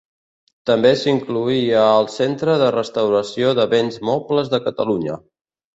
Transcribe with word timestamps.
També 0.69 0.93
s'inclouria 1.01 1.83
el 1.99 2.09
Centre 2.15 2.57
de 2.65 2.73
Restauració 2.79 3.53
de 3.61 3.71
Béns 3.77 4.05
Mobles 4.11 4.55
de 4.57 4.67
Catalunya. 4.71 5.25